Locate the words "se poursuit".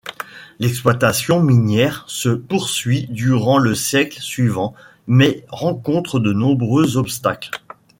2.07-3.05